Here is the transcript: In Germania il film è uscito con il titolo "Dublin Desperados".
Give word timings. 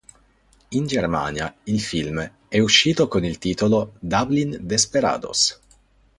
In 0.69 0.87
Germania 0.87 1.53
il 1.65 1.79
film 1.79 2.31
è 2.47 2.57
uscito 2.57 3.07
con 3.07 3.23
il 3.23 3.37
titolo 3.37 3.93
"Dublin 3.99 4.57
Desperados". 4.59 5.61